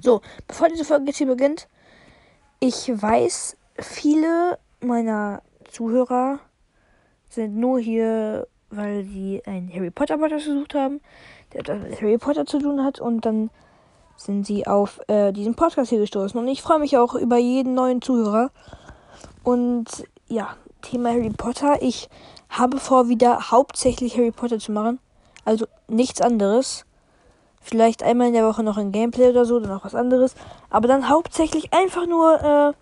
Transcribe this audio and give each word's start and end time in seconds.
So, 0.00 0.22
bevor 0.48 0.68
diese 0.68 0.84
Folge 0.84 1.06
jetzt 1.06 1.18
hier 1.18 1.26
beginnt, 1.26 1.68
ich 2.58 2.90
weiß, 2.90 3.56
viele 3.78 4.58
meiner 4.80 5.42
Zuhörer 5.70 6.40
sind 7.28 7.56
nur 7.56 7.78
hier, 7.78 8.46
weil 8.70 9.04
sie 9.04 9.42
einen 9.46 9.72
Harry 9.72 9.90
Potter 9.90 10.18
Podcast 10.18 10.46
gesucht 10.46 10.74
haben, 10.74 11.00
der 11.52 11.60
etwas 11.60 11.82
mit 11.82 12.00
Harry 12.00 12.18
Potter 12.18 12.46
zu 12.46 12.58
tun 12.58 12.82
hat 12.82 13.00
und 13.00 13.24
dann 13.26 13.50
sind 14.16 14.46
sie 14.46 14.66
auf 14.66 15.00
äh, 15.08 15.32
diesen 15.32 15.54
Podcast 15.54 15.90
hier 15.90 16.00
gestoßen. 16.00 16.38
Und 16.38 16.48
ich 16.48 16.60
freue 16.60 16.78
mich 16.78 16.98
auch 16.98 17.14
über 17.14 17.38
jeden 17.38 17.74
neuen 17.74 18.02
Zuhörer. 18.02 18.50
Und 19.42 19.86
ja, 20.28 20.56
Thema 20.82 21.10
Harry 21.10 21.30
Potter. 21.30 21.80
Ich 21.80 22.08
habe 22.50 22.78
vor, 22.78 23.08
wieder 23.08 23.50
hauptsächlich 23.50 24.16
Harry 24.16 24.30
Potter 24.30 24.58
zu 24.58 24.72
machen. 24.72 24.98
Also 25.44 25.66
nichts 25.88 26.20
anderes. 26.20 26.84
Vielleicht 27.60 28.02
einmal 28.02 28.28
in 28.28 28.32
der 28.32 28.46
Woche 28.46 28.62
noch 28.62 28.78
ein 28.78 28.90
Gameplay 28.90 29.28
oder 29.28 29.44
so, 29.44 29.60
dann 29.60 29.70
noch 29.70 29.84
was 29.84 29.94
anderes. 29.94 30.34
Aber 30.70 30.88
dann 30.88 31.08
hauptsächlich 31.08 31.72
einfach 31.72 32.06
nur, 32.06 32.40
äh, 32.42 32.72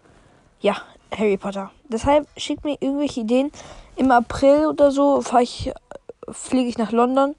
ja, 0.61 0.77
Harry 1.17 1.37
Potter. 1.37 1.71
Deshalb 1.89 2.27
schickt 2.37 2.65
mir 2.65 2.77
irgendwelche 2.81 3.21
Ideen. 3.21 3.51
Im 3.97 4.11
April 4.11 4.67
oder 4.67 4.91
so 4.91 5.21
fahre 5.21 5.43
ich, 5.43 5.73
fliege 6.31 6.69
ich 6.69 6.79
nach 6.79 6.93
London. 6.93 7.35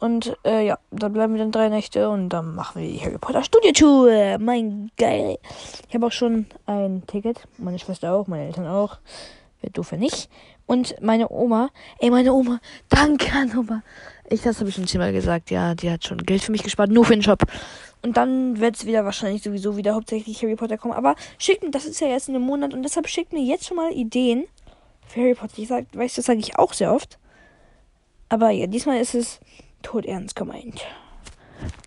Und 0.00 0.36
äh, 0.44 0.64
ja, 0.64 0.78
da 0.90 1.08
bleiben 1.08 1.34
wir 1.34 1.40
dann 1.40 1.50
drei 1.50 1.68
Nächte 1.68 2.08
und 2.08 2.28
dann 2.28 2.54
machen 2.54 2.80
wir 2.80 2.88
die 2.88 3.00
Harry 3.00 3.18
Potter 3.18 3.42
Studio 3.42 3.72
Tour. 3.72 4.38
Mein 4.38 4.92
geil. 4.96 5.38
Ich 5.88 5.94
habe 5.94 6.06
auch 6.06 6.12
schon 6.12 6.46
ein 6.66 7.02
Ticket. 7.06 7.40
Meine 7.56 7.78
Schwester 7.78 8.12
auch, 8.12 8.28
meine 8.28 8.46
Eltern 8.46 8.68
auch. 8.68 8.98
Wer 9.60 9.70
doof, 9.70 9.88
wer 9.90 9.98
nicht. 9.98 10.30
Und 10.66 10.94
meine 11.00 11.30
Oma. 11.30 11.70
Ey, 11.98 12.10
meine 12.10 12.32
Oma. 12.32 12.60
Danke 12.88 13.32
an 13.32 13.58
Oma. 13.58 13.82
Ich, 14.30 14.42
das 14.42 14.58
habe 14.58 14.68
ich 14.68 14.74
schon 14.74 14.86
zehnmal 14.86 15.12
gesagt. 15.12 15.50
Ja, 15.50 15.74
die 15.74 15.90
hat 15.90 16.04
schon 16.04 16.18
Geld 16.18 16.42
für 16.42 16.52
mich 16.52 16.62
gespart. 16.62 16.90
Nur 16.90 17.04
für 17.04 17.14
den 17.14 17.22
Shop. 17.22 17.42
Und 18.02 18.16
dann 18.16 18.60
wird 18.60 18.76
es 18.76 18.86
wieder 18.86 19.04
wahrscheinlich 19.04 19.42
sowieso 19.42 19.76
wieder 19.76 19.94
hauptsächlich 19.94 20.42
Harry 20.42 20.54
Potter 20.54 20.76
kommen. 20.76 20.94
Aber 20.94 21.14
schickt 21.38 21.62
mir, 21.62 21.70
das 21.70 21.86
ist 21.86 22.00
ja 22.00 22.08
jetzt 22.08 22.28
in 22.28 22.34
einem 22.34 22.44
Monat. 22.44 22.74
Und 22.74 22.82
deshalb 22.82 23.08
schickt 23.08 23.32
mir 23.32 23.42
jetzt 23.42 23.66
schon 23.66 23.76
mal 23.78 23.90
Ideen 23.90 24.46
für 25.06 25.20
Harry 25.20 25.34
Potter. 25.34 25.54
Ich 25.56 25.68
sag, 25.68 25.86
weiß, 25.92 26.14
das 26.14 26.26
sage 26.26 26.40
ich 26.40 26.58
auch 26.58 26.74
sehr 26.74 26.92
oft. 26.92 27.18
Aber 28.28 28.50
ja, 28.50 28.66
diesmal 28.66 29.00
ist 29.00 29.14
es 29.14 29.40
tot 29.82 30.04
ernst 30.04 30.36
gemeint. 30.36 30.84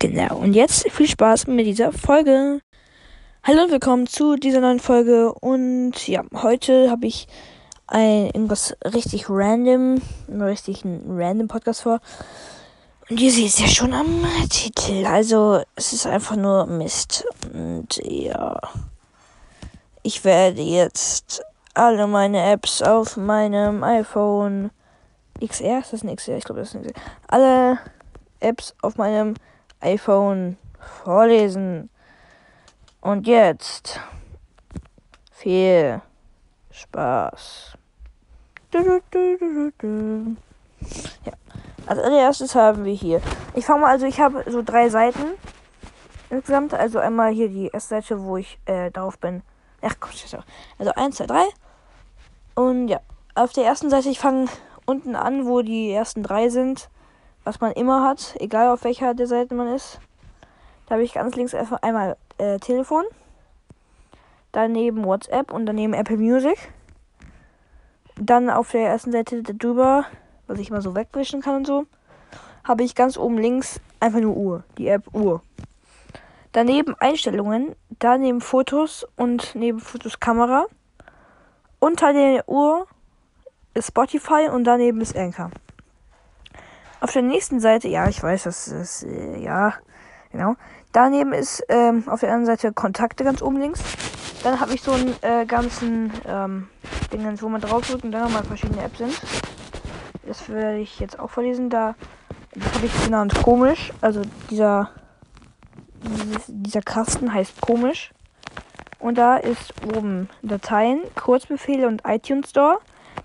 Genau. 0.00 0.36
Und 0.38 0.54
jetzt 0.54 0.90
viel 0.90 1.06
Spaß 1.06 1.46
mit 1.46 1.66
dieser 1.66 1.92
Folge. 1.92 2.60
Hallo 3.44 3.64
und 3.64 3.70
willkommen 3.70 4.08
zu 4.08 4.34
dieser 4.34 4.60
neuen 4.60 4.80
Folge. 4.80 5.32
Und 5.32 6.08
ja, 6.08 6.24
heute 6.34 6.90
habe 6.90 7.06
ich 7.06 7.28
ein 7.92 8.26
irgendwas 8.26 8.74
richtig 8.84 9.26
random, 9.28 10.00
einen 10.28 10.42
richtigen 10.42 11.02
random 11.06 11.48
Podcast 11.48 11.82
vor. 11.82 12.00
Und 13.10 13.20
ihr 13.20 13.30
seht 13.30 13.48
es 13.48 13.58
ja 13.58 13.66
schon 13.66 13.92
am 13.92 14.24
Titel. 14.48 15.04
Also, 15.04 15.62
es 15.76 15.92
ist 15.92 16.06
einfach 16.06 16.36
nur 16.36 16.66
Mist. 16.66 17.26
Und 17.52 18.00
ja. 18.02 18.58
Ich 20.02 20.24
werde 20.24 20.62
jetzt 20.62 21.42
alle 21.74 22.06
meine 22.06 22.50
Apps 22.50 22.80
auf 22.80 23.16
meinem 23.16 23.84
iPhone 23.84 24.70
XR, 25.46 25.80
ist 25.80 25.92
das 25.92 26.02
ein 26.02 26.14
XR? 26.14 26.38
Ich 26.38 26.44
glaube, 26.44 26.60
das 26.60 26.70
ist 26.70 26.76
ein 26.76 26.82
XR. 26.82 27.00
Alle 27.28 27.78
Apps 28.40 28.74
auf 28.80 28.96
meinem 28.96 29.34
iPhone 29.80 30.56
vorlesen. 31.04 31.90
Und 33.00 33.26
jetzt 33.26 34.00
viel 35.32 36.00
Spaß. 36.70 37.76
Ja. 41.24 41.32
Als 41.86 41.98
allererstes 41.98 42.54
haben 42.54 42.84
wir 42.84 42.94
hier. 42.94 43.20
Ich 43.54 43.66
fange 43.66 43.82
mal, 43.82 43.90
also 43.90 44.06
ich 44.06 44.20
habe 44.20 44.44
so 44.50 44.62
drei 44.62 44.88
Seiten 44.88 45.24
insgesamt. 46.30 46.74
Also 46.74 46.98
einmal 46.98 47.32
hier 47.32 47.48
die 47.48 47.68
erste 47.68 47.96
Seite, 47.96 48.24
wo 48.24 48.38
ich 48.38 48.58
äh, 48.64 48.90
drauf 48.90 49.18
bin. 49.18 49.42
Ach 49.82 49.94
Gott, 50.00 50.24
also 50.78 50.92
1, 50.94 51.16
2, 51.16 51.26
3. 51.26 51.42
Und 52.54 52.88
ja, 52.88 53.00
auf 53.34 53.52
der 53.52 53.64
ersten 53.64 53.90
Seite, 53.90 54.08
ich 54.08 54.18
fange 54.18 54.46
unten 54.86 55.16
an, 55.16 55.46
wo 55.46 55.62
die 55.62 55.90
ersten 55.90 56.22
drei 56.22 56.48
sind, 56.48 56.88
was 57.44 57.60
man 57.60 57.72
immer 57.72 58.06
hat, 58.06 58.36
egal 58.38 58.68
auf 58.68 58.84
welcher 58.84 59.14
der 59.14 59.26
Seite 59.26 59.54
man 59.54 59.68
ist. 59.74 60.00
Da 60.86 60.94
habe 60.94 61.02
ich 61.02 61.14
ganz 61.14 61.34
links 61.36 61.54
einmal 61.54 62.16
äh, 62.38 62.58
Telefon, 62.58 63.04
daneben 64.52 65.04
WhatsApp 65.04 65.52
und 65.52 65.66
daneben 65.66 65.94
Apple 65.94 66.18
Music. 66.18 66.72
Dann 68.16 68.50
auf 68.50 68.70
der 68.70 68.88
ersten 68.88 69.12
Seite 69.12 69.42
drüber, 69.42 70.04
was 70.46 70.58
ich 70.58 70.70
mal 70.70 70.82
so 70.82 70.94
wegwischen 70.94 71.40
kann 71.40 71.56
und 71.56 71.66
so, 71.66 71.86
habe 72.64 72.84
ich 72.84 72.94
ganz 72.94 73.16
oben 73.16 73.38
links 73.38 73.80
einfach 74.00 74.20
nur 74.20 74.36
Uhr, 74.36 74.64
die 74.78 74.88
App 74.88 75.12
Uhr. 75.14 75.42
Daneben 76.52 76.94
Einstellungen, 76.98 77.74
daneben 77.98 78.40
Fotos 78.40 79.06
und 79.16 79.54
neben 79.54 79.80
Fotos 79.80 80.20
Kamera. 80.20 80.66
Unter 81.78 82.12
der 82.12 82.48
Uhr 82.48 82.86
ist 83.74 83.88
Spotify 83.88 84.48
und 84.52 84.64
daneben 84.64 85.00
ist 85.00 85.16
Anchor. 85.16 85.50
Auf 87.00 87.12
der 87.12 87.22
nächsten 87.22 87.58
Seite, 87.58 87.88
ja, 87.88 88.06
ich 88.06 88.22
weiß, 88.22 88.44
das 88.44 88.68
ist, 88.68 89.02
äh, 89.04 89.38
ja, 89.38 89.74
genau. 90.30 90.54
Daneben 90.92 91.32
ist 91.32 91.64
ähm, 91.68 92.04
auf 92.06 92.20
der 92.20 92.28
anderen 92.28 92.46
Seite 92.46 92.72
Kontakte 92.72 93.24
ganz 93.24 93.40
oben 93.40 93.58
links. 93.58 93.82
Dann 94.42 94.58
habe 94.58 94.74
ich 94.74 94.82
so 94.82 94.92
einen 94.92 95.14
äh, 95.22 95.46
ganzen 95.46 96.10
ähm, 96.26 96.68
Ding, 97.12 97.40
wo 97.40 97.48
man 97.48 97.60
draufdrückt 97.60 98.04
und 98.04 98.12
dann 98.12 98.22
nochmal 98.22 98.42
verschiedene 98.42 98.82
Apps 98.82 98.98
sind. 98.98 99.20
Das 100.26 100.48
werde 100.48 100.78
ich 100.78 100.98
jetzt 100.98 101.18
auch 101.18 101.30
verlesen. 101.30 101.70
Da 101.70 101.94
habe 102.74 102.86
ich 102.86 103.04
genannt 103.04 103.34
komisch. 103.42 103.92
Also 104.00 104.22
dieser, 104.50 104.90
dieses, 106.02 106.44
dieser 106.48 106.82
Kasten 106.82 107.32
heißt 107.32 107.60
komisch. 107.60 108.12
Und 108.98 109.18
da 109.18 109.36
ist 109.36 109.74
oben 109.84 110.28
Dateien, 110.42 111.00
Kurzbefehle 111.14 111.86
und 111.88 112.02
iTunes 112.06 112.50
Store. 112.50 112.78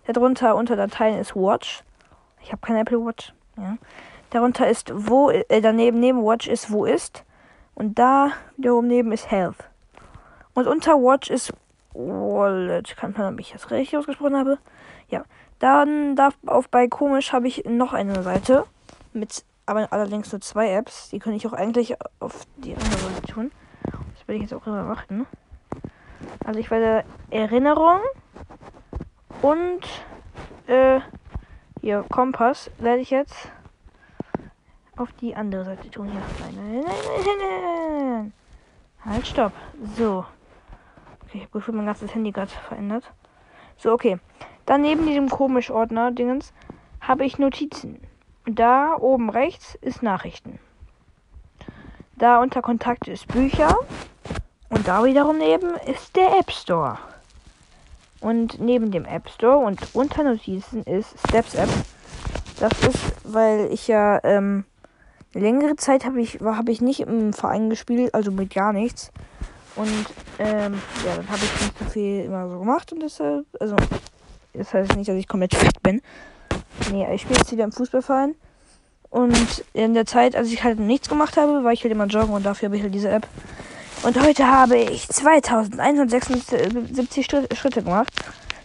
Darunter 0.06 0.56
unter 0.56 0.76
Dateien 0.76 1.20
ist 1.20 1.36
Watch. 1.36 1.84
Ich 2.42 2.52
habe 2.52 2.62
keine 2.62 2.82
Apple 2.82 3.00
Watch. 3.06 3.34
Ja. 3.58 3.78
Darunter 4.30 4.68
ist 4.68 4.92
wo, 4.94 5.30
äh, 5.30 5.62
daneben 5.62 6.00
neben 6.00 6.24
Watch 6.24 6.48
ist 6.48 6.72
wo 6.72 6.86
ist. 6.86 7.24
Und 7.76 8.00
da 8.00 8.32
wiederum 8.56 8.88
neben 8.88 9.12
ist 9.12 9.30
Health. 9.30 9.58
Und 10.58 10.66
unter 10.66 10.94
Watch 10.94 11.30
ist 11.30 11.54
Wallet. 11.94 12.98
Kann 12.98 13.14
man, 13.16 13.36
ob 13.36 13.40
ich 13.40 13.52
das 13.52 13.70
richtig 13.70 13.96
ausgesprochen 13.96 14.36
habe? 14.36 14.58
Ja. 15.08 15.24
Dann 15.60 16.16
darf 16.16 16.36
auf 16.48 16.68
bei 16.68 16.88
komisch 16.88 17.32
habe 17.32 17.48
ich 17.48 17.66
noch 17.66 17.94
eine 17.94 18.24
Seite 18.24 18.66
mit 19.14 19.46
aber 19.68 19.94
allerdings 19.94 20.32
nur 20.32 20.42
zwei 20.42 20.72
Apps. 20.72 21.10
Die 21.12 21.20
könnte 21.20 21.38
ich 21.38 21.46
auch 21.46 21.54
eigentlich 21.54 21.94
auf 22.20 22.48
die 22.56 22.74
andere 22.74 22.98
Seite 22.98 23.22
tun. 23.28 23.52
Das 23.84 24.28
werde 24.28 24.38
ich 24.38 24.42
jetzt 24.50 24.54
auch 24.56 24.66
immer 24.66 24.82
machen. 24.82 25.28
Also 26.44 26.60
ich 26.60 26.72
werde 26.72 27.08
Erinnerung 27.30 28.00
und 29.44 29.82
äh, 30.66 31.02
hier 31.82 32.04
Kompass 32.10 32.72
werde 32.80 33.02
ich 33.02 33.12
jetzt 33.12 33.52
auf 34.96 35.12
die 35.22 35.36
andere 35.36 35.66
Seite 35.66 35.92
tun. 35.92 36.10
Hier. 36.10 36.22
Nein, 36.40 36.56
nein, 36.56 36.84
nein, 36.84 37.36
nein, 37.38 38.10
nein. 38.10 38.34
Halt, 39.06 39.28
stopp. 39.28 39.54
So. 39.96 40.26
Okay, 41.28 41.40
ich 41.40 41.44
habe 41.44 41.52
gefühlt 41.52 41.76
mein 41.76 41.86
ganzes 41.86 42.16
Handy 42.16 42.32
gerade 42.32 42.50
verändert. 42.50 43.12
So, 43.78 43.92
okay. 43.92 44.18
Dann 44.66 44.82
neben 44.82 45.06
diesem 45.06 45.30
komisch 45.30 45.70
Ordner 45.70 46.12
Dingens 46.12 46.54
habe 47.02 47.26
ich 47.26 47.38
Notizen. 47.38 48.00
Da 48.46 48.96
oben 48.98 49.30
rechts 49.30 49.76
ist 49.82 50.02
Nachrichten. 50.02 50.58
Da 52.16 52.42
unter 52.42 52.62
Kontakt 52.62 53.10
ist 53.10 53.28
Bücher. 53.28 53.76
Und 54.70 54.88
da 54.88 55.04
wiederum 55.04 55.38
neben 55.38 55.76
ist 55.86 56.16
der 56.16 56.40
App 56.40 56.50
Store. 56.52 56.98
Und 58.22 58.60
neben 58.60 58.92
dem 58.92 59.04
App 59.04 59.30
Store 59.30 59.58
und 59.58 59.80
unter 59.94 60.24
Notizen 60.24 60.84
ist 60.84 61.14
Steps 61.28 61.56
App. 61.56 61.70
Das 62.60 62.72
ist, 62.84 63.14
weil 63.26 63.68
ich 63.72 63.90
ja 63.90 64.22
ähm, 64.24 64.64
längere 65.34 65.76
Zeit 65.76 66.06
habe 66.06 66.22
ich 66.22 66.40
habe 66.40 66.72
ich 66.72 66.82
nicht 66.82 67.02
im 67.02 67.34
Verein 67.34 67.70
gespielt, 67.70 68.16
also 68.16 68.32
mit 68.32 68.54
gar 68.54 68.72
nichts. 68.72 69.12
Und 69.78 70.06
ähm, 70.40 70.82
ja, 71.06 71.16
dann 71.16 71.28
habe 71.28 71.40
ich 71.44 71.62
nicht 71.62 71.80
so 71.80 71.86
viel 71.86 72.26
immer 72.26 72.50
so 72.50 72.60
gemacht 72.60 72.92
und 72.92 73.02
deshalb, 73.02 73.46
also 73.60 73.76
das 74.54 74.74
heißt 74.74 74.96
nicht, 74.96 75.08
dass 75.08 75.16
ich 75.16 75.28
komplett 75.28 75.54
fett 75.54 75.82
bin. 75.84 76.02
Nee, 76.92 77.08
ich 77.14 77.22
spiele 77.22 77.40
jetzt 77.40 77.52
wieder 77.52 77.64
im 77.64 77.72
Fußballverein. 77.72 78.36
Und 79.10 79.64
in 79.74 79.94
der 79.94 80.06
Zeit, 80.06 80.36
als 80.36 80.52
ich 80.52 80.64
halt 80.64 80.80
nichts 80.80 81.08
gemacht 81.08 81.38
habe, 81.38 81.64
war 81.64 81.72
ich 81.72 81.84
halt 81.84 81.94
immer 81.94 82.08
joggen 82.08 82.34
und 82.34 82.46
dafür 82.46 82.68
habe 82.68 82.76
ich 82.76 82.84
halt 82.84 82.94
diese 82.94 83.10
App. 83.10 83.26
Und 84.04 84.22
heute 84.22 84.48
habe 84.48 84.78
ich 84.78 85.08
2176 85.08 87.26
Schritte 87.58 87.84
gemacht. 87.84 88.12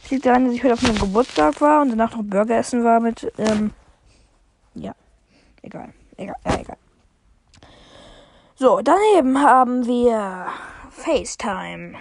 Das 0.02 0.10
liegt 0.10 0.26
daran, 0.26 0.46
dass 0.46 0.54
ich 0.54 0.64
heute 0.64 0.74
auf 0.74 0.82
meinem 0.82 0.98
Geburtstag 0.98 1.60
war 1.60 1.82
und 1.82 1.90
danach 1.90 2.16
noch 2.16 2.22
Burger 2.22 2.58
essen 2.58 2.84
war 2.84 3.00
mit, 3.00 3.32
ähm, 3.38 3.70
ja, 4.74 4.94
egal, 5.62 5.92
egal, 6.16 6.36
ja, 6.44 6.60
egal. 6.60 6.76
So, 8.56 8.80
daneben 8.82 9.40
haben 9.40 9.86
wir 9.86 10.46
FaceTime 10.92 11.94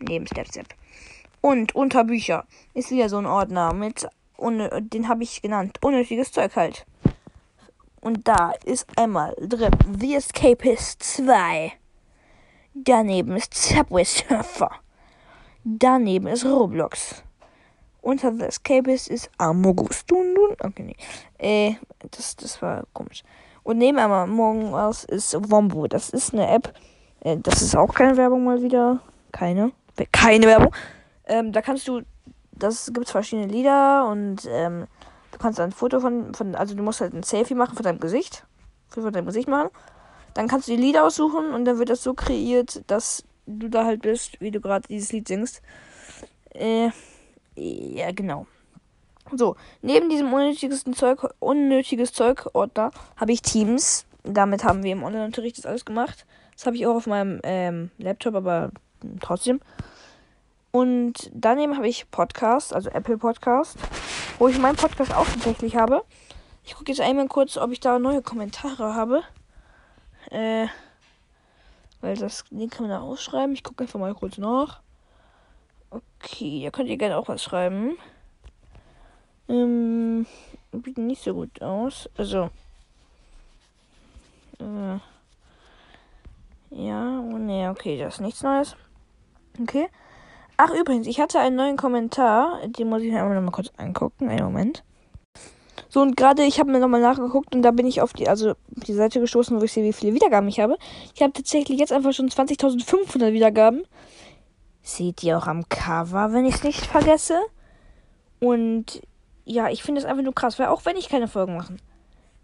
neben 0.00 0.26
StepStep. 0.26 0.68
Und 1.40 1.74
unter 1.74 2.04
Bücher 2.04 2.44
ist 2.72 2.90
wieder 2.90 3.08
so 3.08 3.18
ein 3.18 3.26
Ordner 3.26 3.74
mit, 3.74 4.08
den 4.38 5.08
habe 5.08 5.22
ich 5.22 5.42
genannt, 5.42 5.78
unnötiges 5.82 6.32
Zeug 6.32 6.54
halt. 6.56 6.86
Und 8.00 8.26
da 8.26 8.52
ist 8.64 8.86
einmal 8.96 9.34
drin 9.40 9.70
The 9.98 10.14
Escapist 10.14 11.02
2. 11.02 11.72
Daneben 12.74 13.36
ist 13.36 13.54
Subway 13.54 14.04
Surfer. 14.04 14.70
Daneben 15.64 16.26
ist 16.26 16.44
Roblox. 16.44 17.22
Unter 18.00 18.32
The 18.34 18.44
Escapist 18.44 19.08
ist 19.08 19.30
Amogus. 19.38 20.04
Okay, 20.58 20.82
nee. 20.82 20.96
Äh, 21.38 21.76
das, 22.10 22.34
das 22.34 22.60
war 22.60 22.84
komisch. 22.92 23.22
Und 23.62 23.78
neben 23.78 23.98
Among 23.98 24.72
Us 24.72 25.04
ist 25.04 25.36
Wombo. 25.50 25.86
Das 25.86 26.10
ist 26.10 26.32
eine 26.32 26.48
App. 26.48 26.74
Äh, 27.24 27.38
das 27.38 27.62
ist 27.62 27.76
auch 27.76 27.94
keine 27.94 28.16
Werbung 28.16 28.44
mal 28.44 28.62
wieder. 28.62 29.00
Keine. 29.32 29.72
Keine 30.10 30.46
Werbung. 30.46 30.74
Ähm, 31.26 31.52
da 31.52 31.62
kannst 31.62 31.88
du. 31.88 32.02
Das 32.52 32.92
gibt 32.92 33.08
verschiedene 33.08 33.48
Lieder 33.48 34.06
und 34.08 34.46
ähm, 34.48 34.86
du 35.32 35.38
kannst 35.38 35.58
ein 35.58 35.72
Foto 35.72 36.00
von, 36.00 36.34
von. 36.34 36.54
Also 36.54 36.74
du 36.74 36.82
musst 36.82 37.00
halt 37.00 37.14
ein 37.14 37.22
Selfie 37.22 37.54
machen 37.54 37.74
von 37.74 37.84
deinem 37.84 38.00
Gesicht. 38.00 38.44
Von 38.88 39.10
deinem 39.12 39.26
Gesicht 39.26 39.48
machen. 39.48 39.70
Dann 40.34 40.48
kannst 40.48 40.68
du 40.68 40.72
die 40.76 40.82
Lieder 40.82 41.04
aussuchen 41.04 41.52
und 41.52 41.64
dann 41.64 41.78
wird 41.78 41.88
das 41.88 42.02
so 42.02 42.14
kreiert, 42.14 42.82
dass 42.86 43.24
du 43.46 43.68
da 43.68 43.84
halt 43.84 44.02
bist, 44.02 44.40
wie 44.40 44.50
du 44.50 44.60
gerade 44.60 44.86
dieses 44.88 45.12
Lied 45.12 45.28
singst. 45.28 45.62
Äh, 46.54 46.90
ja, 47.54 48.12
genau. 48.12 48.46
So, 49.34 49.56
neben 49.80 50.10
diesem 50.10 50.32
unnötigsten 50.32 50.94
Zeug, 50.94 51.26
unnötiges 51.38 52.12
Zeug-Ordner 52.12 52.90
habe 53.16 53.32
ich 53.32 53.42
Teams. 53.42 54.04
Damit 54.24 54.64
haben 54.64 54.82
wir 54.82 54.92
im 54.92 55.02
Online-Unterricht 55.02 55.58
das 55.58 55.66
alles 55.66 55.84
gemacht. 55.84 56.26
Das 56.54 56.66
habe 56.66 56.76
ich 56.76 56.86
auch 56.86 56.96
auf 56.96 57.06
meinem 57.06 57.40
ähm, 57.42 57.90
Laptop, 57.98 58.34
aber 58.34 58.70
trotzdem. 59.20 59.60
Und 60.70 61.30
daneben 61.34 61.76
habe 61.76 61.88
ich 61.88 62.10
Podcast, 62.10 62.72
also 62.72 62.88
Apple 62.90 63.18
Podcast, 63.18 63.76
wo 64.38 64.48
ich 64.48 64.58
meinen 64.58 64.76
Podcast 64.76 65.14
auch 65.14 65.26
tatsächlich 65.26 65.76
habe. 65.76 66.02
Ich 66.64 66.74
gucke 66.74 66.90
jetzt 66.90 67.00
einmal 67.00 67.28
kurz, 67.28 67.56
ob 67.56 67.72
ich 67.72 67.80
da 67.80 67.98
neue 67.98 68.22
Kommentare 68.22 68.94
habe. 68.94 69.22
Äh, 70.30 70.66
weil 72.00 72.16
das 72.16 72.44
den 72.50 72.70
kann 72.70 72.88
man 72.88 72.90
da 72.90 73.00
ausschreiben. 73.00 73.54
Ich 73.54 73.62
gucke 73.62 73.84
einfach 73.84 73.98
mal 73.98 74.14
kurz 74.14 74.38
nach. 74.38 74.80
Okay, 75.90 76.62
da 76.64 76.70
könnt 76.70 76.88
ihr 76.88 76.96
gerne 76.96 77.16
auch 77.16 77.28
was 77.28 77.42
schreiben. 77.42 77.96
Ähm, 79.48 80.26
sieht 80.84 80.98
nicht 80.98 81.22
so 81.22 81.34
gut 81.34 81.60
aus. 81.60 82.08
Also. 82.16 82.50
Äh, 84.58 84.98
ja, 86.86 87.20
oh 87.20 87.38
ne, 87.38 87.70
okay, 87.70 87.98
das 87.98 88.14
ist 88.14 88.20
nichts 88.20 88.42
Neues. 88.42 88.76
Okay. 89.60 89.88
Ach, 90.56 90.70
übrigens, 90.70 91.06
ich 91.06 91.20
hatte 91.20 91.38
einen 91.40 91.56
neuen 91.56 91.76
Kommentar. 91.76 92.60
Den 92.66 92.88
muss 92.88 93.02
ich 93.02 93.10
mir 93.10 93.20
einmal 93.20 93.34
noch 93.34 93.42
mal 93.42 93.50
kurz 93.50 93.72
angucken. 93.76 94.28
Einen 94.28 94.44
Moment. 94.44 94.84
So, 95.88 96.00
und 96.00 96.16
gerade, 96.16 96.44
ich 96.44 96.58
habe 96.58 96.70
mir 96.70 96.78
nochmal 96.78 97.00
nachgeguckt 97.00 97.54
und 97.54 97.62
da 97.62 97.70
bin 97.70 97.86
ich 97.86 98.00
auf 98.00 98.12
die, 98.12 98.28
also 98.28 98.54
die 98.68 98.94
Seite 98.94 99.20
gestoßen, 99.20 99.58
wo 99.60 99.64
ich 99.64 99.72
sehe, 99.72 99.84
wie 99.84 99.92
viele 99.92 100.14
Wiedergaben 100.14 100.48
ich 100.48 100.60
habe. 100.60 100.76
Ich 101.14 101.22
habe 101.22 101.32
tatsächlich 101.32 101.78
jetzt 101.78 101.92
einfach 101.92 102.12
schon 102.12 102.28
20.500 102.28 103.32
Wiedergaben. 103.32 103.84
Seht 104.82 105.22
ihr 105.22 105.38
auch 105.38 105.46
am 105.46 105.68
Cover, 105.68 106.32
wenn 106.32 106.44
ich 106.44 106.56
es 106.56 106.62
nicht 106.62 106.86
vergesse. 106.86 107.40
Und 108.40 109.02
ja, 109.44 109.68
ich 109.68 109.82
finde 109.82 110.00
es 110.00 110.06
einfach 110.06 110.22
nur 110.22 110.34
krass, 110.34 110.58
weil 110.58 110.68
auch 110.68 110.84
wenn 110.84 110.96
ich 110.96 111.08
keine 111.08 111.28
Folgen 111.28 111.56
mache, 111.56 111.76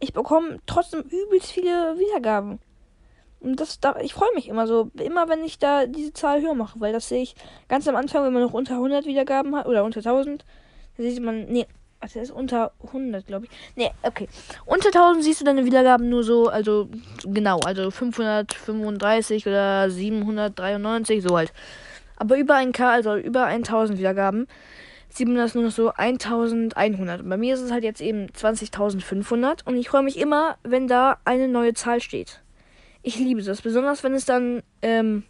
ich 0.00 0.12
bekomme 0.12 0.58
trotzdem 0.66 1.00
übelst 1.00 1.50
viele 1.50 1.98
Wiedergaben. 1.98 2.60
Und 3.40 3.60
das, 3.60 3.80
da, 3.80 3.96
ich 4.00 4.14
freue 4.14 4.34
mich 4.34 4.48
immer 4.48 4.66
so, 4.66 4.90
immer 4.98 5.28
wenn 5.28 5.44
ich 5.44 5.58
da 5.58 5.86
diese 5.86 6.12
Zahl 6.12 6.42
höher 6.42 6.54
mache, 6.54 6.80
weil 6.80 6.92
das 6.92 7.08
sehe 7.08 7.22
ich 7.22 7.34
ganz 7.68 7.86
am 7.86 7.96
Anfang, 7.96 8.24
wenn 8.24 8.32
man 8.32 8.42
noch 8.42 8.52
unter 8.52 8.74
100 8.74 9.06
Wiedergaben 9.06 9.54
hat 9.54 9.66
oder 9.66 9.84
unter 9.84 10.00
1000, 10.00 10.44
da 10.96 11.02
sieht 11.02 11.22
man, 11.22 11.46
nee, 11.46 11.66
also 12.00 12.20
ist 12.20 12.30
unter 12.30 12.72
100, 12.86 13.26
glaube 13.26 13.46
ich. 13.46 13.50
Nee, 13.76 13.90
okay. 14.02 14.28
Unter 14.66 14.88
1000 14.88 15.24
siehst 15.24 15.40
du 15.40 15.44
deine 15.44 15.64
Wiedergaben 15.64 16.08
nur 16.08 16.22
so, 16.22 16.48
also 16.48 16.88
genau, 17.24 17.58
also 17.60 17.90
535 17.90 19.46
oder 19.46 19.90
793, 19.90 21.22
so 21.22 21.36
halt. 21.36 21.52
Aber 22.16 22.36
über 22.36 22.54
1K, 22.54 22.82
also 22.82 23.16
über 23.16 23.44
1000 23.44 23.98
Wiedergaben, 23.98 24.46
sieht 25.08 25.28
man 25.28 25.36
das 25.36 25.54
nur 25.54 25.64
noch 25.64 25.72
so 25.72 25.92
1100. 25.92 27.20
Und 27.22 27.28
bei 27.28 27.36
mir 27.36 27.54
ist 27.54 27.60
es 27.60 27.70
halt 27.70 27.84
jetzt 27.84 28.00
eben 28.00 28.26
20.500 28.26 29.64
und 29.64 29.76
ich 29.76 29.88
freue 29.88 30.02
mich 30.02 30.18
immer, 30.18 30.56
wenn 30.62 30.86
da 30.86 31.18
eine 31.24 31.48
neue 31.48 31.74
Zahl 31.74 32.00
steht. 32.00 32.40
Ich 33.02 33.18
liebe 33.18 33.42
das, 33.42 33.62
besonders 33.62 34.02
wenn 34.02 34.14
es 34.14 34.24
dann 34.24 34.62
ähm, 34.82 35.24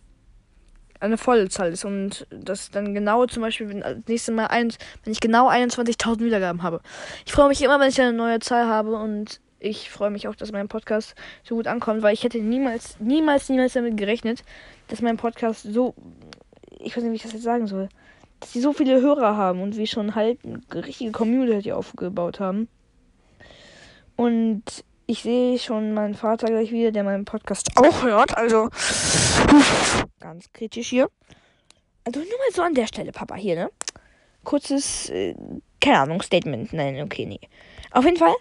eine 1.00 1.18
volle 1.18 1.48
Zahl 1.48 1.72
ist 1.72 1.84
und 1.84 2.26
das 2.30 2.70
dann 2.70 2.94
genau 2.94 3.26
zum 3.26 3.42
Beispiel, 3.42 3.68
wenn 3.68 3.80
das 3.80 3.96
nächste 4.06 4.32
Mal 4.32 4.46
ein, 4.46 4.72
wenn 5.04 5.12
ich 5.12 5.20
genau 5.20 5.48
21.000 5.48 6.20
Wiedergaben 6.20 6.62
habe. 6.62 6.80
Ich 7.26 7.32
freue 7.32 7.48
mich 7.48 7.62
immer, 7.62 7.78
wenn 7.78 7.88
ich 7.88 8.00
eine 8.00 8.12
neue 8.12 8.40
Zahl 8.40 8.66
habe 8.66 8.96
und 8.96 9.40
ich 9.60 9.90
freue 9.90 10.10
mich 10.10 10.28
auch, 10.28 10.34
dass 10.34 10.52
mein 10.52 10.68
Podcast 10.68 11.14
so 11.42 11.56
gut 11.56 11.66
ankommt, 11.66 12.02
weil 12.02 12.14
ich 12.14 12.24
hätte 12.24 12.38
niemals, 12.38 12.98
niemals, 13.00 13.48
niemals 13.48 13.72
damit 13.72 13.96
gerechnet, 13.96 14.42
dass 14.88 15.02
mein 15.02 15.16
Podcast 15.16 15.62
so, 15.62 15.94
ich 16.78 16.96
weiß 16.96 17.02
nicht, 17.02 17.12
wie 17.12 17.16
ich 17.16 17.22
das 17.22 17.32
jetzt 17.32 17.42
sagen 17.42 17.66
soll, 17.66 17.88
dass 18.40 18.52
sie 18.52 18.60
so 18.60 18.72
viele 18.72 19.00
Hörer 19.00 19.36
haben 19.36 19.60
und 19.60 19.76
wir 19.76 19.86
schon 19.86 20.14
halt 20.14 20.38
eine 20.44 20.60
richtige 20.84 21.10
Community 21.10 21.72
aufgebaut 21.72 22.38
haben. 22.38 22.68
Und 24.16 24.62
ich 25.10 25.22
sehe 25.22 25.58
schon 25.58 25.94
meinen 25.94 26.14
Vater 26.14 26.48
gleich 26.48 26.70
wieder, 26.70 26.92
der 26.92 27.02
meinen 27.02 27.24
Podcast 27.24 27.70
auch 27.76 28.02
hört. 28.02 28.36
Also 28.36 28.68
ganz 30.20 30.52
kritisch 30.52 30.88
hier. 30.88 31.08
Also 32.04 32.20
nur 32.20 32.28
mal 32.28 32.52
so 32.52 32.62
an 32.62 32.74
der 32.74 32.86
Stelle, 32.86 33.10
Papa, 33.10 33.34
hier, 33.34 33.54
ne? 33.54 33.70
Kurzes, 34.44 35.08
äh, 35.08 35.34
keine 35.80 36.00
Ahnung, 36.00 36.20
Statement. 36.20 36.74
Nein, 36.74 37.00
okay, 37.00 37.24
nee. 37.24 37.40
Auf 37.90 38.04
jeden 38.04 38.18
Fall, 38.18 38.34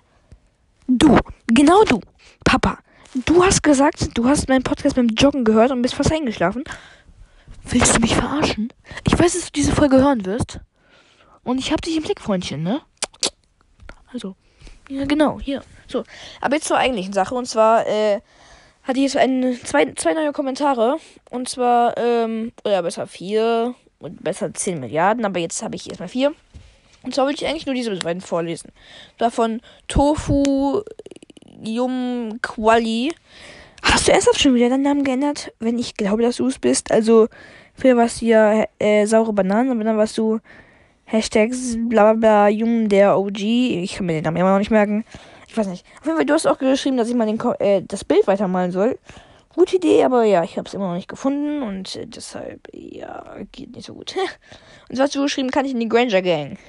du, 0.88 1.18
genau 1.48 1.86
du, 1.86 2.02
Papa, 2.44 2.80
du 3.26 3.46
hast 3.46 3.64
gesagt, 3.64 4.18
du 4.18 4.28
hast 4.28 4.50
meinen 4.50 4.64
Podcast 4.64 4.98
beim 4.98 5.08
Joggen 5.08 5.46
gehört 5.46 5.72
und 5.72 5.82
bist 5.82 5.96
fast 5.96 6.12
eingeschlafen. 6.12 6.66
Willst 7.64 7.96
du 7.96 8.02
mich 8.02 8.14
verarschen? 8.14 8.74
Ich 9.08 9.18
weiß, 9.18 9.34
dass 9.34 9.46
du 9.46 9.52
diese 9.54 9.72
Folge 9.72 9.98
hören 9.98 10.26
wirst. 10.26 10.60
Und 11.44 11.60
ich 11.60 11.72
hab 11.72 11.82
dich 11.82 11.96
im 11.96 12.04
Blick, 12.04 12.20
Freundchen, 12.20 12.62
ne? 12.62 12.82
Also, 14.12 14.36
ja, 14.90 15.06
genau, 15.06 15.40
hier. 15.40 15.64
So, 15.88 16.04
aber 16.42 16.56
jetzt 16.56 16.68
zur 16.68 16.78
eigentlichen 16.78 17.14
Sache. 17.14 17.36
Und 17.36 17.46
zwar 17.46 17.88
äh, 17.88 18.22
hatte 18.84 19.00
ich 19.00 19.14
jetzt 19.14 19.18
ein, 19.18 19.58
zwei, 19.64 19.94
zwei 19.94 20.14
neue 20.14 20.32
Kommentare. 20.32 20.98
Und 21.30 21.50
zwar, 21.50 21.98
ähm, 21.98 22.52
oder 22.64 22.82
besser 22.84 23.08
vier 23.08 23.76
und 24.00 24.24
besser 24.24 24.54
10 24.54 24.80
Milliarden. 24.80 25.26
Aber 25.26 25.40
jetzt 25.40 25.62
habe 25.62 25.76
ich 25.76 25.88
erstmal 25.90 26.10
vier. 26.10 26.34
Und 27.04 27.14
zwar 27.14 27.28
will 27.28 27.36
ich 27.36 27.46
eigentlich 27.46 27.66
nur 27.66 27.76
diese 27.76 27.96
beiden 27.96 28.22
vorlesen. 28.22 28.72
Davon 29.18 29.62
Tofu 29.88 30.84
Yum 31.64 32.40
Quali. 32.42 33.14
Hast 33.84 34.08
du 34.08 34.12
ernsthaft 34.12 34.42
schon 34.42 34.56
wieder 34.56 34.70
deinen 34.70 34.84
Namen 34.84 35.04
geändert? 35.04 35.54
Wenn 35.60 35.80
ich 35.80 35.96
glaube, 35.96 36.22
dass 36.22 36.38
du 36.38 36.48
es 36.48 36.60
bist. 36.60 36.92
Also, 36.92 37.28
früher 37.76 37.96
warst 37.96 38.22
du 38.22 38.26
ja 38.26 38.66
äh, 38.80 39.06
saure 39.06 39.34
Bananen, 39.34 39.72
aber 39.72 39.84
dann 39.84 39.98
warst 39.98 40.18
du 40.18 40.40
Hashtags 41.10 41.78
bla 41.88 42.14
bla 42.14 42.50
Jung 42.50 42.90
der 42.90 43.18
OG. 43.18 43.40
Ich 43.40 43.96
kann 43.96 44.06
mir 44.06 44.14
den 44.14 44.26
Namen 44.26 44.38
immer 44.38 44.52
noch 44.52 44.60
nicht 44.60 44.72
merken. 44.72 45.06
Ich 45.48 45.56
weiß 45.56 45.68
nicht. 45.68 45.86
Auf 46.00 46.06
jeden 46.06 46.18
Fall, 46.18 46.26
du 46.26 46.34
hast 46.34 46.46
auch 46.46 46.58
geschrieben, 46.58 46.98
dass 46.98 47.08
ich 47.08 47.16
mal 47.16 47.26
den, 47.26 47.40
äh, 47.60 47.82
das 47.82 48.04
Bild 48.04 48.28
weitermalen 48.28 48.72
soll. 48.72 49.00
Gute 49.56 49.78
Idee, 49.78 50.04
aber 50.04 50.26
ja, 50.26 50.44
ich 50.44 50.58
habe 50.58 50.68
es 50.68 50.74
immer 50.74 50.90
noch 50.90 50.96
nicht 50.96 51.08
gefunden 51.08 51.64
und 51.64 51.96
äh, 51.96 52.06
deshalb, 52.06 52.68
ja, 52.74 53.38
geht 53.54 53.74
nicht 53.74 53.86
so 53.86 53.94
gut. 53.94 54.16
und 54.90 54.98
so 54.98 55.02
hast 55.02 55.16
du 55.16 55.24
geschrieben, 55.24 55.50
kann 55.50 55.66
ich 55.66 55.72
in 55.72 55.80
die 55.80 55.88
Granger 55.88 56.22
Gang. 56.22 56.60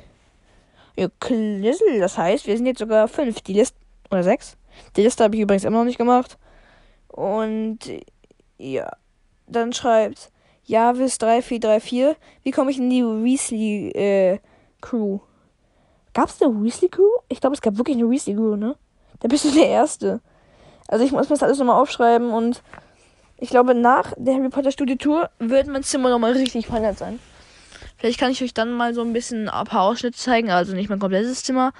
Ja, 0.97 1.09
Klissel, 1.19 1.99
das 1.99 2.17
heißt, 2.17 2.47
wir 2.47 2.57
sind 2.57 2.67
jetzt 2.67 2.79
sogar 2.79 3.09
fünf. 3.09 3.41
Die 3.41 3.55
Liste, 3.55 3.77
oder 4.09 4.23
sechs. 4.23 4.57
Die 4.97 5.03
Liste 5.03 5.25
habe 5.25 5.35
ich 5.35 5.43
übrigens 5.43 5.65
immer 5.65 5.79
noch 5.79 5.85
nicht 5.85 5.99
gemacht. 5.99 6.39
Und, 7.09 7.81
ja, 8.57 8.89
dann 9.49 9.73
schreibt 9.73 10.31
Javis3434, 10.69 12.17
wie 12.43 12.51
komme 12.51 12.71
ich 12.71 12.79
in 12.79 12.91
die 12.91 13.03
Weasley, 13.03 13.91
äh, 13.91 14.39
Crew? 14.81 15.21
Gab 16.15 16.29
es 16.29 16.43
eine 16.43 16.53
Weasley 16.63 16.89
Crew? 16.89 17.09
Ich 17.29 17.41
glaube, 17.41 17.55
es 17.55 17.63
gab 17.63 17.77
wirklich 17.79 17.97
eine 17.97 18.09
Weasley 18.09 18.35
Crew, 18.35 18.57
ne? 18.57 18.77
Da 19.21 19.29
bist 19.29 19.45
du 19.45 19.51
der 19.55 19.69
Erste. 19.69 20.21
Also 20.87 21.05
ich 21.05 21.13
muss 21.13 21.29
mir 21.29 21.35
das 21.35 21.43
alles 21.43 21.59
nochmal 21.59 21.81
aufschreiben 21.81 22.31
und 22.31 22.63
ich 23.37 23.51
glaube, 23.51 23.75
nach 23.75 24.13
der 24.17 24.35
Harry 24.35 24.49
Potter 24.49 24.73
Studio-Tour 24.73 25.31
wird 25.39 25.69
mein 25.69 25.83
Zimmer 25.83 26.11
nochmal 26.11 26.33
richtig 26.33 26.67
verändert 26.67 26.99
sein. 26.99 27.21
Vielleicht 27.97 28.19
kann 28.19 28.31
ich 28.31 28.43
euch 28.43 28.55
dann 28.55 28.73
mal 28.73 28.95
so 28.95 29.03
ein 29.03 29.13
bisschen 29.13 29.49
ein 29.49 29.67
paar 29.67 29.83
Ausschnitte 29.83 30.17
zeigen. 30.17 30.51
Also 30.51 30.75
nicht 30.75 30.89
mein 30.89 30.99
komplettes 30.99 31.45
Zimmer, 31.45 31.73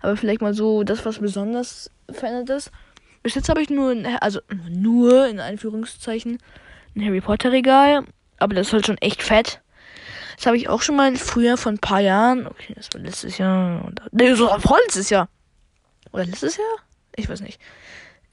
aber 0.00 0.16
vielleicht 0.16 0.42
mal 0.42 0.54
so 0.54 0.84
das, 0.84 1.04
was 1.04 1.18
besonders 1.18 1.90
verändert 2.10 2.50
ist. 2.56 2.70
Bis 3.22 3.34
jetzt 3.34 3.48
habe 3.48 3.62
ich 3.62 3.70
nur, 3.70 3.96
also 4.20 4.40
nur 4.68 5.26
in 5.26 5.40
Anführungszeichen, 5.40 6.38
ein 6.94 7.04
Harry 7.04 7.20
Potter 7.20 7.52
Regal. 7.52 8.04
Aber 8.42 8.54
das 8.54 8.68
ist 8.68 8.72
halt 8.72 8.86
schon 8.86 8.98
echt 8.98 9.22
fett. 9.22 9.60
Das 10.36 10.46
habe 10.46 10.56
ich 10.56 10.68
auch 10.68 10.82
schon 10.82 10.96
mal 10.96 11.14
früher 11.16 11.56
vor 11.56 11.72
ein 11.72 11.78
paar 11.78 12.00
Jahren. 12.00 12.46
Okay, 12.46 12.74
das 12.74 12.88
war 12.92 13.00
letztes 13.00 13.38
Jahr. 13.38 13.92
Ne, 14.10 14.34
so 14.34 14.48
vorletztes 14.58 15.10
Jahr. 15.10 15.28
Oder 16.12 16.24
letztes 16.24 16.56
Jahr? 16.56 16.76
Ich 17.14 17.28
weiß 17.28 17.40
nicht. 17.42 17.60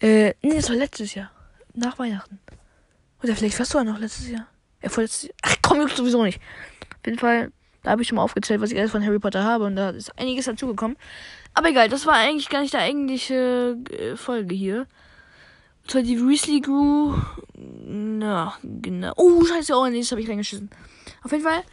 Äh, 0.01 0.33
nee, 0.41 0.55
das 0.55 0.69
war 0.69 0.75
letztes 0.75 1.13
Jahr. 1.13 1.29
Nach 1.73 1.99
Weihnachten. 1.99 2.39
Oder 3.21 3.35
vielleicht 3.35 3.59
warst 3.59 3.73
du 3.73 3.79
auch 3.79 3.83
noch 3.83 3.99
letztes 3.99 4.29
Jahr. 4.29 4.47
Ja, 4.81 4.89
vorletztes 4.89 5.23
Jahr. 5.23 5.35
Ach 5.43 5.55
komm, 5.61 5.81
juckt 5.81 5.95
sowieso 5.95 6.23
nicht. 6.23 6.39
Auf 6.99 7.05
jeden 7.05 7.19
Fall, 7.19 7.51
da 7.83 7.91
habe 7.91 8.01
ich 8.01 8.07
schon 8.07 8.15
mal 8.15 8.23
aufgezählt, 8.23 8.61
was 8.61 8.71
ich 8.71 8.79
alles 8.79 8.91
von 8.91 9.05
Harry 9.05 9.19
Potter 9.19 9.43
habe. 9.43 9.65
Und 9.65 9.75
da 9.75 9.91
ist 9.91 10.17
einiges 10.17 10.45
dazugekommen. 10.45 10.97
Aber 11.53 11.69
egal, 11.69 11.89
das 11.89 12.05
war 12.05 12.15
eigentlich 12.15 12.49
gar 12.49 12.61
nicht 12.61 12.73
der 12.73 12.81
eigentliche 12.81 13.77
äh, 13.91 14.15
Folge 14.15 14.55
hier. 14.55 14.87
Zwar 15.87 16.01
die 16.01 16.19
Weasley 16.19 16.61
Crew. 16.61 17.15
Na, 17.91 18.53
genau. 18.61 19.13
Oh, 19.17 19.43
scheiße, 19.43 19.73
oh, 19.73 19.87
nee, 19.87 20.01
das 20.01 20.11
habe 20.11 20.21
ich 20.21 20.29
reingeschissen. 20.29 20.69
Auf 21.23 21.31
jeden 21.31 21.43
Fall 21.43 21.63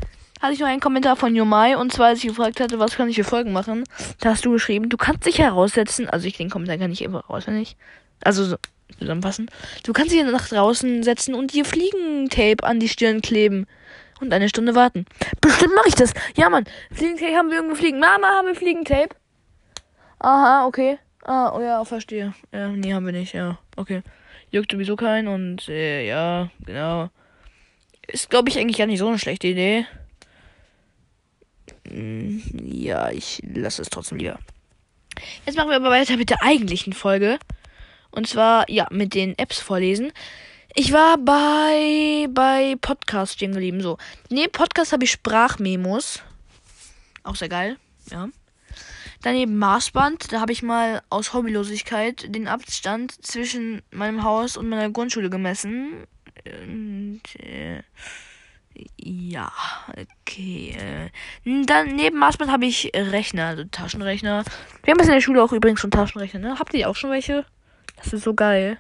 hatte 0.41 0.55
ich 0.55 0.61
noch 0.61 0.67
einen 0.67 0.81
Kommentar 0.81 1.15
von 1.15 1.37
Yomai 1.37 1.77
und 1.77 1.93
zwar, 1.93 2.07
als 2.07 2.21
ich 2.21 2.29
gefragt 2.29 2.59
hatte, 2.59 2.79
was 2.79 2.97
kann 2.97 3.11
ich 3.11 3.17
für 3.17 3.25
Folgen 3.25 3.53
machen, 3.53 3.85
da 4.21 4.31
hast 4.31 4.47
du 4.47 4.51
geschrieben, 4.53 4.89
du 4.89 4.97
kannst 4.97 5.27
dich 5.27 5.39
heraussetzen, 5.39 6.09
also 6.09 6.27
ich 6.27 6.39
den 6.39 6.49
Kommentar 6.49 6.79
kann 6.79 6.91
ich 6.91 7.05
einfach 7.05 7.29
auswendig, 7.29 7.77
also 8.25 8.45
so, 8.45 8.57
zusammenfassen, 8.99 9.51
du 9.85 9.93
kannst 9.93 10.13
dich 10.13 10.25
nach 10.25 10.49
draußen 10.49 11.03
setzen 11.03 11.35
und 11.35 11.53
dir 11.53 11.67
Fliegentape 11.67 12.65
an 12.65 12.81
die 12.81 12.89
Stirn 12.89 13.21
kleben 13.21 13.67
und 14.21 14.33
eine 14.33 14.49
Stunde 14.49 14.75
warten. 14.75 15.05
Bestimmt 15.43 15.75
mache 15.75 15.89
ich 15.89 15.97
das. 15.97 16.15
Ja, 16.35 16.49
Mann, 16.49 16.65
Fliegentape 16.93 17.37
haben 17.37 17.51
wir 17.51 17.57
irgendwo 17.57 17.77
fliegen. 17.77 17.99
Mama, 17.99 18.29
haben 18.29 18.47
wir 18.47 18.55
Fliegentape? 18.55 19.15
Aha, 20.21 20.67
okay. 20.67 20.99
Ah, 21.25 21.53
oh 21.55 21.61
ja, 21.61 21.85
verstehe. 21.85 22.33
Ja, 22.53 22.69
nee, 22.69 22.95
haben 22.95 23.05
wir 23.05 23.13
nicht, 23.13 23.35
ja. 23.35 23.59
Okay. 23.77 24.03
Juckt 24.51 24.73
sowieso 24.73 24.97
keinen 24.97 25.29
und 25.29 25.69
äh, 25.69 26.07
ja, 26.07 26.51
genau. 26.65 27.11
Ist, 28.07 28.31
glaube 28.31 28.49
ich, 28.49 28.59
eigentlich 28.59 28.79
gar 28.79 28.87
nicht 28.87 29.01
so 29.01 29.09
eine 29.09 29.19
schlechte 29.19 29.49
Idee. 29.49 29.87
Hm, 31.89 32.43
ja, 32.63 33.11
ich 33.11 33.43
lasse 33.45 33.83
es 33.83 33.91
trotzdem 33.91 34.19
lieber. 34.19 34.39
Jetzt 35.45 35.57
machen 35.57 35.71
wir 35.71 35.77
aber 35.77 35.91
weiter 35.91 36.17
mit 36.17 36.31
der 36.31 36.43
eigentlichen 36.43 36.93
Folge. 36.93 37.39
Und 38.11 38.29
zwar, 38.29 38.69
ja, 38.71 38.87
mit 38.91 39.15
den 39.15 39.37
Apps 39.39 39.59
vorlesen. 39.59 40.13
Ich 40.75 40.93
war 40.93 41.19
bei, 41.19 42.29
bei 42.31 42.77
Podcast 42.81 43.35
stehen 43.35 43.53
geblieben. 43.53 43.81
So. 43.81 43.99
Nee, 44.31 44.47
Podcast 44.49 44.93
habe 44.93 45.05
ich 45.05 45.11
Sprachmemos. 45.11 46.23
Auch 47.25 47.37
sehr 47.37 47.49
geil. 47.49 47.77
Ja. 48.11 48.29
Daneben 49.27 49.59
Maßband. 49.59 50.33
Da 50.33 50.41
habe 50.41 50.53
ich 50.53 50.63
mal 50.63 51.03
aus 51.11 51.35
Hobbylosigkeit 51.35 52.33
den 52.33 52.47
Abstand 52.47 53.11
zwischen 53.27 53.83
meinem 53.91 54.23
Haus 54.23 54.57
und 54.57 54.69
meiner 54.69 54.89
Grundschule 54.89 55.31
gemessen. 55.31 56.07
Und, 56.45 57.23
äh, 57.43 57.83
ja, 58.97 59.51
okay. 60.23 60.77
Äh, 61.45 61.65
dann 61.65 61.97
neben 61.97 62.21
Maßband 62.21 62.53
habe 62.53 62.67
ich 62.67 62.93
Rechner, 62.95 63.47
also 63.47 63.65
Taschenrechner. 63.65 64.45
Wir 64.85 64.93
haben 64.93 65.01
es 65.01 65.09
in 65.09 65.15
der 65.15 65.21
Schule 65.21 65.43
auch 65.43 65.51
übrigens 65.51 65.81
schon 65.81 65.91
Taschenrechner, 65.91 66.39
ne? 66.39 66.59
Habt 66.61 66.73
ihr 66.75 66.89
auch 66.89 66.95
schon 66.95 67.11
welche? 67.11 67.45
Das 67.97 68.13
ist 68.13 68.23
so 68.23 68.33
geil. 68.33 68.79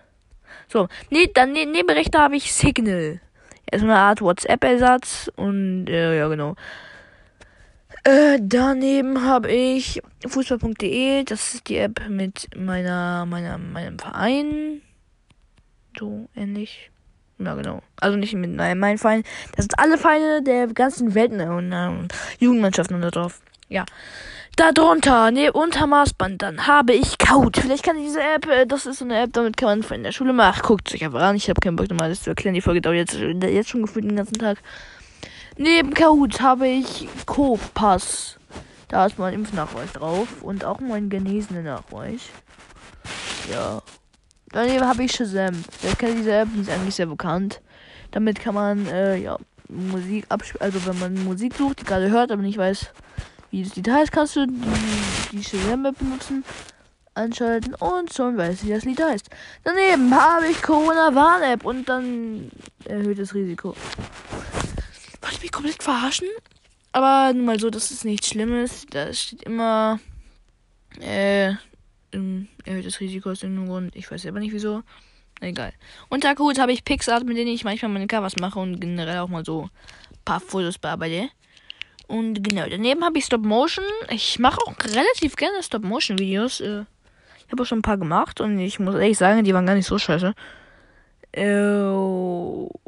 So, 0.68 0.86
nee, 1.10 1.28
dann 1.34 1.54
ne, 1.54 1.66
neben 1.66 1.90
Rechner 1.90 2.20
habe 2.20 2.36
ich 2.36 2.54
Signal. 2.54 3.20
Er 3.66 3.78
ist 3.78 3.82
eine 3.82 3.96
Art 3.96 4.20
WhatsApp-Ersatz 4.20 5.28
und 5.34 5.88
äh, 5.88 6.16
ja, 6.16 6.28
genau. 6.28 6.54
Äh, 8.06 8.38
daneben 8.40 9.25
habe 9.25 9.50
ich 9.50 10.00
Fußball.de. 10.25 11.25
Das 11.25 11.54
ist 11.54 11.68
die 11.68 11.78
App 11.78 12.00
mit 12.08 12.48
meiner, 12.56 13.26
meiner, 13.26 13.58
meinem 13.58 13.98
Verein. 13.98 14.80
So 15.98 16.28
ähnlich. 16.36 16.92
Ja, 17.40 17.56
genau. 17.56 17.82
Also 18.00 18.16
nicht 18.16 18.32
mit 18.34 18.54
meinem 18.54 18.98
Verein. 18.98 19.25
Das 19.56 19.64
sind 19.64 19.76
alle 19.80 19.98
Vereine 19.98 20.40
der 20.40 20.68
ganzen 20.68 21.16
Welt 21.16 21.32
und 21.32 21.72
äh, 21.72 21.90
Jugendmannschaften 22.38 22.94
und 22.94 23.02
da 23.02 23.10
drauf. 23.10 23.40
Ja. 23.68 23.84
Darunter, 24.54 25.32
ne, 25.32 25.52
unter 25.52 25.88
Maßband, 25.88 26.40
dann 26.40 26.68
habe 26.68 26.92
ich 26.94 27.18
Kaut. 27.18 27.56
Vielleicht 27.56 27.82
kann 27.82 27.98
diese 27.98 28.22
App, 28.22 28.46
äh, 28.46 28.66
das 28.66 28.86
ist 28.86 29.00
so 29.00 29.04
eine 29.04 29.20
App, 29.20 29.32
damit 29.32 29.56
kann 29.56 29.80
man 29.80 29.90
in 29.90 30.04
der 30.04 30.12
Schule 30.12 30.32
machen. 30.32 30.62
Guckt 30.62 30.90
sich 30.90 31.04
einfach 31.04 31.22
an. 31.22 31.34
Ich 31.34 31.50
habe 31.50 31.60
keinen 31.60 31.75
Bock 31.75 31.90
nochmal 31.90 32.10
das 32.10 32.22
zu 32.22 32.30
erklären. 32.30 32.54
Die 32.54 32.62
Folge 32.62 32.80
dauert 32.80 32.96
jetzt, 32.96 33.14
jetzt 33.14 33.68
schon 33.68 33.82
gefühlt 33.82 34.04
den 34.04 34.14
ganzen 34.14 34.38
Tag. 34.38 34.58
Neben 35.58 35.94
Kahoot 35.94 36.40
habe 36.42 36.68
ich 36.68 37.08
Coop-Pass. 37.25 38.38
Da 38.88 39.06
ist 39.06 39.18
mein 39.18 39.32
Impfnachweis 39.32 39.92
drauf 39.92 40.42
und 40.42 40.64
auch 40.64 40.80
mein 40.80 41.08
genesenen 41.08 41.64
Nachweis. 41.64 42.20
Ja. 43.50 43.80
Daneben 44.50 44.86
habe 44.86 45.04
ich 45.04 45.12
Shazam. 45.12 45.64
Wer 45.80 45.96
kennt 45.96 46.18
diese 46.18 46.32
App? 46.32 46.48
Die 46.54 46.60
ist 46.60 46.70
eigentlich 46.70 46.94
sehr 46.94 47.06
bekannt. 47.06 47.62
Damit 48.10 48.38
kann 48.38 48.54
man, 48.54 48.86
äh, 48.86 49.16
ja, 49.16 49.38
Musik 49.68 50.26
abspielen. 50.28 50.60
Also, 50.62 50.86
wenn 50.86 50.98
man 50.98 51.25
Musik 51.25 51.54
sucht, 51.54 51.80
die 51.80 51.84
gerade 51.84 52.10
hört, 52.10 52.30
aber 52.30 52.42
nicht 52.42 52.58
weiß, 52.58 52.90
wie 53.50 53.64
das 53.64 53.75
Lied 53.76 53.90
heißt, 53.90 54.12
kannst 54.12 54.36
du 54.36 54.46
die, 54.46 54.60
die 55.32 55.42
Shazam-App 55.42 55.98
benutzen, 55.98 56.44
anschalten 57.14 57.75
und 57.75 58.12
schon 58.12 58.36
weiß, 58.36 58.64
wie 58.64 58.70
das 58.70 58.84
Lied 58.84 59.02
heißt. 59.02 59.30
Daneben 59.64 60.14
habe 60.14 60.46
ich 60.48 60.62
Corona-Warn-App 60.62 61.64
und 61.64 61.88
dann 61.88 62.50
erhöhtes 62.84 63.34
Risiko. 63.34 63.75
Wollte 65.26 65.38
ich 65.38 65.42
mich 65.42 65.52
komplett 65.52 65.83
verarschen? 65.83 66.28
Aber 66.92 67.33
nun 67.33 67.47
mal 67.47 67.59
so, 67.59 67.68
das 67.68 67.90
ist 67.90 68.04
nichts 68.04 68.28
Schlimmes. 68.28 68.87
Da 68.90 69.12
steht 69.12 69.42
immer, 69.42 69.99
äh, 71.00 71.52
erhöhtes 72.64 73.00
Risiko 73.00 73.30
aus 73.30 73.42
irgendeinem 73.42 73.68
Grund. 73.68 73.97
Ich 73.97 74.09
weiß 74.09 74.23
selber 74.23 74.38
nicht 74.38 74.52
wieso. 74.52 74.85
Egal. 75.40 75.73
Unter 76.11 76.37
Code 76.37 76.62
habe 76.62 76.71
ich 76.71 76.85
Pixart, 76.85 77.25
mit 77.25 77.37
denen 77.37 77.50
ich 77.50 77.64
manchmal 77.64 77.90
meine 77.90 78.06
Covers 78.06 78.37
mache 78.37 78.61
und 78.61 78.78
generell 78.78 79.18
auch 79.18 79.28
mal 79.28 79.45
so 79.45 79.62
ein 79.62 79.71
paar 80.25 80.38
Fotos 80.38 80.78
bearbeite. 80.78 81.28
Und 82.06 82.45
genau, 82.45 82.68
daneben 82.71 83.04
habe 83.04 83.18
ich 83.18 83.25
Stop 83.25 83.45
Motion. 83.45 83.85
Ich 84.11 84.38
mache 84.38 84.61
auch 84.61 84.76
relativ 84.78 85.35
gerne 85.35 85.61
Stop 85.61 85.83
Motion 85.83 86.21
Videos. 86.21 86.61
Äh, 86.61 86.85
ich 87.45 87.50
habe 87.50 87.64
auch 87.64 87.66
schon 87.66 87.80
ein 87.80 87.83
paar 87.83 87.99
gemacht 87.99 88.40
und 88.40 88.61
ich 88.61 88.78
muss 88.78 88.95
ehrlich 88.95 89.18
sagen, 89.18 89.42
die 89.42 89.52
waren 89.52 89.66
gar 89.66 89.75
nicht 89.75 89.88
so 89.88 89.99
scheiße. 89.99 90.35
Äh, 91.33 92.85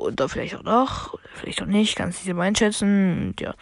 oder 0.00 0.28
vielleicht 0.28 0.54
auch 0.66 1.14
oder 1.14 1.22
vielleicht 1.34 1.62
auch 1.62 1.66
nicht, 1.66 1.96
kannst 1.96 2.24
du 2.24 2.32
nicht 2.32 2.40
einschätzen. 2.40 3.28
Und 3.28 3.40
ja. 3.40 3.54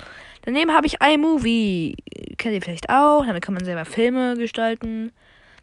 Daneben 0.43 0.73
habe 0.73 0.87
ich 0.87 1.01
iMovie. 1.01 1.97
Kennt 2.39 2.55
ihr 2.55 2.63
vielleicht 2.63 2.89
auch? 2.89 3.25
Damit 3.27 3.43
kann 3.43 3.55
man 3.55 3.65
selber 3.65 3.85
Filme 3.85 4.37
gestalten. 4.37 5.13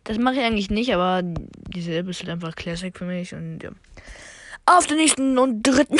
Das 0.03 0.19
mache 0.19 0.35
ich 0.35 0.41
eigentlich 0.41 0.69
nicht, 0.69 0.93
aber 0.93 1.21
diese 1.23 1.95
App 1.95 2.07
ist 2.07 2.19
halt 2.19 2.29
einfach 2.29 2.55
Classic 2.55 2.95
für 2.95 3.05
mich. 3.05 3.33
Und 3.33 3.63
ja. 3.63 3.71
Auf 4.67 4.85
der 4.87 4.97
nächsten 4.97 5.37
und 5.37 5.63
dritten 5.63 5.97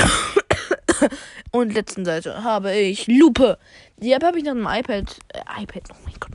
und 1.52 1.74
letzten 1.74 2.06
Seite 2.06 2.44
habe 2.44 2.76
ich 2.76 3.08
Lupe. 3.08 3.58
Die 3.98 4.12
App 4.12 4.24
habe 4.24 4.38
ich 4.38 4.44
nach 4.44 4.52
einem 4.52 4.68
iPad, 4.68 5.18
äh, 5.34 5.64
iPad, 5.64 5.84
oh 5.92 5.98
mein 6.04 6.16
Gott, 6.20 6.32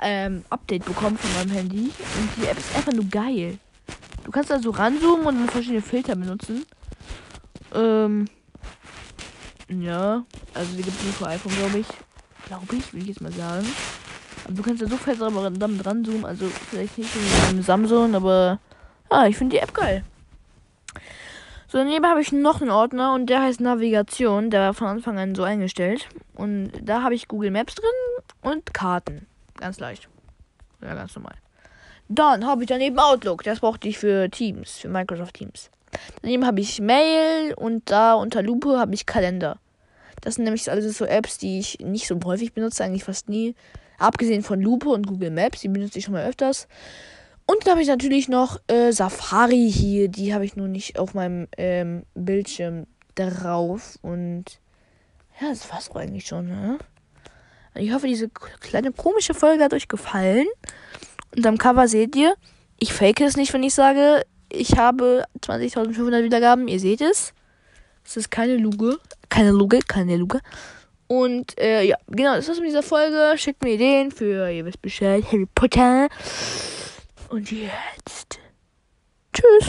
ähm, 0.00 0.44
Update 0.50 0.84
bekommen 0.84 1.18
von 1.18 1.32
meinem 1.34 1.50
Handy. 1.50 1.90
Und 1.90 2.30
die 2.36 2.46
App 2.46 2.58
ist 2.58 2.74
einfach 2.74 2.92
nur 2.92 3.06
geil. 3.06 3.58
Du 4.24 4.30
kannst 4.30 4.52
also 4.52 4.70
ranzoomen 4.70 5.26
und 5.26 5.50
verschiedene 5.50 5.82
Filter 5.82 6.14
benutzen. 6.14 6.64
Ähm, 7.74 8.28
ja, 9.68 10.24
also 10.54 10.76
die 10.76 10.82
gibt 10.82 10.96
es 10.96 11.04
nur 11.04 11.12
für 11.12 11.26
iPhone, 11.26 11.54
glaube 11.54 11.78
ich. 11.78 11.86
Glaube 12.46 12.76
ich, 12.76 12.92
will 12.92 13.02
ich 13.02 13.08
jetzt 13.08 13.20
mal 13.20 13.32
sagen. 13.32 13.66
Aber 14.44 14.54
du 14.54 14.62
kannst 14.62 14.82
ja 14.82 14.88
so 14.88 14.96
fest 14.96 15.20
damit 15.20 15.84
dran 15.84 16.04
zoomen, 16.04 16.24
also 16.24 16.46
vielleicht 16.46 16.98
nicht 16.98 17.10
mit 17.54 17.64
Samsung, 17.64 18.14
aber 18.14 18.58
ja, 19.10 19.26
ich 19.26 19.36
finde 19.36 19.56
die 19.56 19.62
App 19.62 19.74
geil. 19.74 20.04
So, 21.70 21.78
daneben 21.78 22.04
habe 22.04 22.20
ich 22.20 22.32
noch 22.32 22.60
einen 22.60 22.70
Ordner 22.70 23.14
und 23.14 23.26
der 23.26 23.42
heißt 23.42 23.60
Navigation. 23.60 24.50
Der 24.50 24.60
war 24.60 24.74
von 24.74 24.88
Anfang 24.88 25.20
an 25.20 25.36
so 25.36 25.44
eingestellt. 25.44 26.08
Und 26.34 26.72
da 26.82 27.02
habe 27.02 27.14
ich 27.14 27.28
Google 27.28 27.52
Maps 27.52 27.76
drin 27.76 27.84
und 28.42 28.74
Karten. 28.74 29.28
Ganz 29.56 29.78
leicht. 29.78 30.08
Ja, 30.82 30.94
ganz 30.94 31.14
normal. 31.14 31.36
Dann 32.08 32.44
habe 32.44 32.64
ich 32.64 32.68
daneben 32.68 32.98
Outlook. 32.98 33.44
Das 33.44 33.60
brauchte 33.60 33.86
ich 33.86 33.98
für 33.98 34.28
Teams, 34.30 34.78
für 34.78 34.88
Microsoft 34.88 35.34
Teams. 35.34 35.70
Daneben 36.22 36.46
habe 36.46 36.60
ich 36.60 36.80
Mail 36.80 37.54
und 37.54 37.90
da 37.90 38.14
unter 38.14 38.42
Lupe 38.42 38.78
habe 38.78 38.94
ich 38.94 39.06
Kalender. 39.06 39.58
Das 40.20 40.34
sind 40.34 40.44
nämlich 40.44 40.70
alles 40.70 40.98
so 40.98 41.04
Apps, 41.04 41.38
die 41.38 41.58
ich 41.58 41.78
nicht 41.80 42.06
so 42.06 42.18
häufig 42.24 42.52
benutze, 42.52 42.84
eigentlich 42.84 43.04
fast 43.04 43.28
nie. 43.28 43.54
Abgesehen 43.98 44.42
von 44.42 44.60
Lupe 44.60 44.88
und 44.88 45.06
Google 45.06 45.30
Maps, 45.30 45.60
die 45.60 45.68
benutze 45.68 45.98
ich 45.98 46.04
schon 46.04 46.14
mal 46.14 46.26
öfters. 46.26 46.68
Und 47.46 47.66
dann 47.66 47.72
habe 47.72 47.82
ich 47.82 47.88
natürlich 47.88 48.28
noch 48.28 48.60
äh, 48.68 48.92
Safari 48.92 49.70
hier. 49.70 50.08
Die 50.08 50.32
habe 50.32 50.44
ich 50.44 50.56
nur 50.56 50.68
nicht 50.68 50.98
auf 50.98 51.14
meinem 51.14 51.48
ähm, 51.56 52.04
Bildschirm 52.14 52.86
drauf. 53.14 53.98
Und 54.02 54.44
ja, 55.40 55.48
das 55.48 55.70
war's 55.70 55.90
eigentlich 55.94 56.26
schon. 56.26 56.48
Ne? 56.48 56.78
Ich 57.74 57.92
hoffe, 57.92 58.06
diese 58.06 58.28
kleine 58.28 58.92
komische 58.92 59.34
Folge 59.34 59.64
hat 59.64 59.74
euch 59.74 59.88
gefallen. 59.88 60.46
Und 61.36 61.46
am 61.46 61.58
Cover 61.58 61.88
seht 61.88 62.14
ihr, 62.16 62.34
ich 62.78 62.92
fake 62.92 63.20
es 63.20 63.36
nicht, 63.36 63.52
wenn 63.52 63.62
ich 63.62 63.74
sage, 63.74 64.24
ich 64.52 64.76
habe 64.76 65.24
20.500 65.40 66.22
Wiedergaben. 66.22 66.68
Ihr 66.68 66.80
seht 66.80 67.00
es. 67.00 67.32
Es 68.04 68.16
ist 68.16 68.30
keine 68.30 68.56
Luge. 68.56 68.98
Keine 69.28 69.50
Luge, 69.50 69.80
keine 69.86 70.16
Luge. 70.16 70.40
Und 71.06 71.58
äh, 71.58 71.82
ja, 71.82 71.96
genau, 72.08 72.36
das 72.36 72.46
war's 72.48 72.58
mit 72.58 72.68
dieser 72.68 72.82
Folge. 72.82 73.32
Schickt 73.36 73.62
mir 73.64 73.74
Ideen 73.74 74.10
für, 74.12 74.50
ihr 74.50 74.64
wisst 74.64 74.80
Bescheid, 74.80 75.24
Harry 75.32 75.46
Potter. 75.54 76.08
Und 77.30 77.50
jetzt. 77.50 78.38
Tschüss. 79.32 79.66